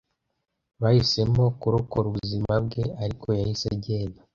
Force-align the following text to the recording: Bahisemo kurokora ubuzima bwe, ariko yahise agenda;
Bahisemo 0.81 1.43
kurokora 1.59 2.05
ubuzima 2.07 2.53
bwe, 2.65 2.83
ariko 3.03 3.27
yahise 3.39 3.65
agenda; 3.75 4.19